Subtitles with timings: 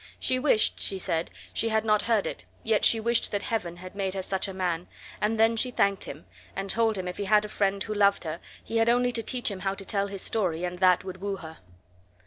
[0.19, 3.93] She wished (she said) she had not heard it, yet she wished that Heaven had
[3.93, 4.87] made her such a man;
[5.21, 8.23] and then she thanked him, and told him, if he had a friend who loved
[8.23, 11.17] her, he had only to teach him how to tell his story and that would
[11.17, 11.59] woo her.